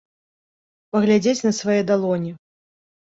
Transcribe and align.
Паглядзець 0.95 1.45
на 1.49 1.53
свае 1.61 1.79
далоні. 1.93 2.31